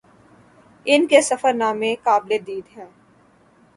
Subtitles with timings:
[0.85, 2.85] ان کے سفر نامے قابل دید ہیں